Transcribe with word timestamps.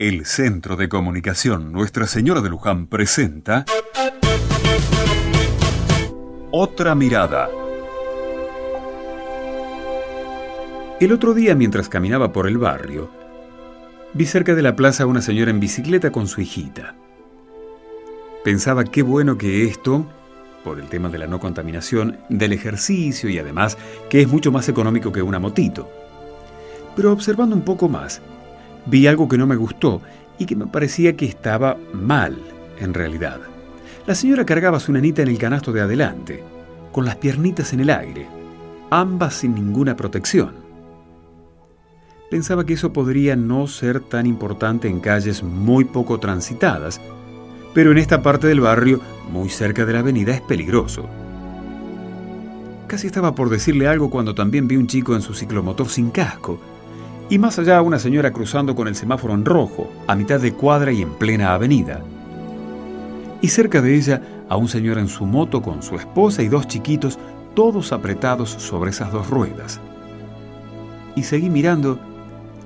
El 0.00 0.24
Centro 0.24 0.76
de 0.76 0.88
Comunicación 0.88 1.72
Nuestra 1.72 2.06
Señora 2.06 2.40
de 2.40 2.48
Luján 2.48 2.86
presenta 2.86 3.66
Otra 6.50 6.94
Mirada. 6.94 7.50
El 10.98 11.12
otro 11.12 11.34
día, 11.34 11.54
mientras 11.54 11.90
caminaba 11.90 12.32
por 12.32 12.48
el 12.48 12.56
barrio, 12.56 13.10
vi 14.14 14.24
cerca 14.24 14.54
de 14.54 14.62
la 14.62 14.74
plaza 14.74 15.02
a 15.02 15.06
una 15.06 15.20
señora 15.20 15.50
en 15.50 15.60
bicicleta 15.60 16.10
con 16.10 16.28
su 16.28 16.40
hijita. 16.40 16.94
Pensaba 18.42 18.84
qué 18.84 19.02
bueno 19.02 19.36
que 19.36 19.64
esto, 19.64 20.06
por 20.64 20.80
el 20.80 20.88
tema 20.88 21.10
de 21.10 21.18
la 21.18 21.26
no 21.26 21.40
contaminación, 21.40 22.20
del 22.30 22.54
ejercicio 22.54 23.28
y 23.28 23.38
además 23.38 23.76
que 24.08 24.22
es 24.22 24.28
mucho 24.28 24.50
más 24.50 24.66
económico 24.70 25.12
que 25.12 25.20
una 25.20 25.38
motito. 25.38 25.90
Pero 26.96 27.12
observando 27.12 27.54
un 27.54 27.66
poco 27.66 27.86
más, 27.86 28.22
vi 28.86 29.06
algo 29.06 29.28
que 29.28 29.38
no 29.38 29.46
me 29.46 29.56
gustó 29.56 30.00
y 30.38 30.46
que 30.46 30.56
me 30.56 30.66
parecía 30.66 31.16
que 31.16 31.26
estaba 31.26 31.76
mal, 31.92 32.38
en 32.78 32.94
realidad. 32.94 33.40
La 34.06 34.14
señora 34.14 34.46
cargaba 34.46 34.80
su 34.80 34.92
nanita 34.92 35.22
en 35.22 35.28
el 35.28 35.38
canasto 35.38 35.72
de 35.72 35.82
adelante, 35.82 36.42
con 36.92 37.04
las 37.04 37.16
piernitas 37.16 37.72
en 37.72 37.80
el 37.80 37.90
aire, 37.90 38.26
ambas 38.90 39.34
sin 39.34 39.54
ninguna 39.54 39.96
protección. 39.96 40.54
Pensaba 42.30 42.64
que 42.64 42.74
eso 42.74 42.92
podría 42.92 43.36
no 43.36 43.66
ser 43.66 44.00
tan 44.00 44.26
importante 44.26 44.88
en 44.88 45.00
calles 45.00 45.42
muy 45.42 45.84
poco 45.84 46.18
transitadas, 46.18 47.00
pero 47.74 47.92
en 47.92 47.98
esta 47.98 48.22
parte 48.22 48.46
del 48.46 48.60
barrio, 48.60 49.00
muy 49.30 49.48
cerca 49.48 49.84
de 49.84 49.92
la 49.92 49.98
avenida, 50.00 50.32
es 50.32 50.40
peligroso. 50.40 51.08
Casi 52.86 53.06
estaba 53.06 53.34
por 53.34 53.50
decirle 53.50 53.86
algo 53.86 54.10
cuando 54.10 54.34
también 54.34 54.66
vi 54.66 54.76
un 54.76 54.88
chico 54.88 55.14
en 55.14 55.22
su 55.22 55.34
ciclomotor 55.34 55.88
sin 55.88 56.10
casco, 56.10 56.58
y 57.30 57.38
más 57.38 57.58
allá 57.60 57.80
una 57.80 58.00
señora 58.00 58.32
cruzando 58.32 58.74
con 58.74 58.88
el 58.88 58.96
semáforo 58.96 59.32
en 59.34 59.44
rojo, 59.44 59.88
a 60.08 60.16
mitad 60.16 60.40
de 60.40 60.52
cuadra 60.52 60.90
y 60.90 61.00
en 61.00 61.10
plena 61.14 61.54
avenida. 61.54 62.02
Y 63.40 63.48
cerca 63.48 63.80
de 63.80 63.94
ella 63.94 64.20
a 64.48 64.56
un 64.56 64.68
señor 64.68 64.98
en 64.98 65.06
su 65.06 65.24
moto 65.24 65.62
con 65.62 65.80
su 65.82 65.94
esposa 65.94 66.42
y 66.42 66.48
dos 66.48 66.66
chiquitos, 66.66 67.18
todos 67.54 67.92
apretados 67.92 68.50
sobre 68.50 68.90
esas 68.90 69.12
dos 69.12 69.30
ruedas. 69.30 69.80
Y 71.14 71.22
seguí 71.22 71.48
mirando 71.48 72.00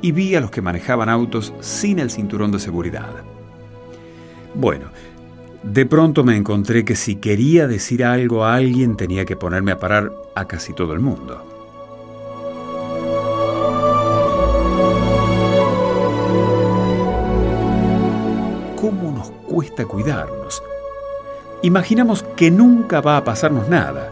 y 0.00 0.12
vi 0.12 0.36
a 0.36 0.40
los 0.40 0.52
que 0.52 0.62
manejaban 0.62 1.08
autos 1.08 1.52
sin 1.60 1.98
el 1.98 2.10
cinturón 2.10 2.52
de 2.52 2.60
seguridad. 2.60 3.10
Bueno, 4.54 4.86
de 5.64 5.86
pronto 5.86 6.22
me 6.22 6.36
encontré 6.36 6.84
que 6.84 6.94
si 6.94 7.16
quería 7.16 7.66
decir 7.66 8.04
algo 8.04 8.44
a 8.44 8.54
alguien 8.54 8.96
tenía 8.96 9.24
que 9.24 9.36
ponerme 9.36 9.72
a 9.72 9.80
parar 9.80 10.12
a 10.36 10.46
casi 10.46 10.72
todo 10.72 10.92
el 10.92 11.00
mundo. 11.00 11.51
Cuesta 19.62 19.84
cuidarnos? 19.84 20.60
Imaginamos 21.62 22.24
que 22.34 22.50
nunca 22.50 23.00
va 23.00 23.16
a 23.16 23.22
pasarnos 23.22 23.68
nada, 23.68 24.10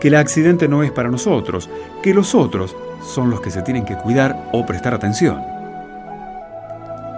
que 0.00 0.06
el 0.06 0.14
accidente 0.14 0.68
no 0.68 0.84
es 0.84 0.92
para 0.92 1.10
nosotros, 1.10 1.68
que 2.04 2.14
los 2.14 2.36
otros 2.36 2.76
son 3.04 3.28
los 3.28 3.40
que 3.40 3.50
se 3.50 3.62
tienen 3.62 3.84
que 3.84 3.96
cuidar 3.96 4.48
o 4.52 4.64
prestar 4.64 4.94
atención. 4.94 5.42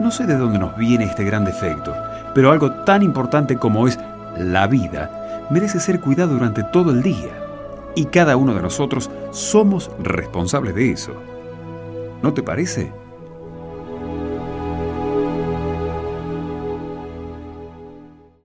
No 0.00 0.10
sé 0.10 0.24
de 0.24 0.34
dónde 0.38 0.58
nos 0.58 0.74
viene 0.78 1.04
este 1.04 1.24
gran 1.24 1.44
defecto, 1.44 1.94
pero 2.34 2.50
algo 2.50 2.72
tan 2.84 3.02
importante 3.02 3.58
como 3.58 3.86
es 3.86 3.98
la 4.38 4.66
vida 4.66 5.46
merece 5.50 5.78
ser 5.78 6.00
cuidado 6.00 6.32
durante 6.32 6.62
todo 6.64 6.90
el 6.90 7.02
día. 7.02 7.38
Y 7.94 8.06
cada 8.06 8.38
uno 8.38 8.54
de 8.54 8.62
nosotros 8.62 9.10
somos 9.30 9.90
responsables 9.98 10.74
de 10.74 10.90
eso. 10.90 11.12
¿No 12.22 12.32
te 12.32 12.42
parece? 12.42 13.03